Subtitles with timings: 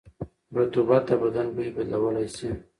[0.57, 2.49] رطوبت د بدن بوی بدلولی شي.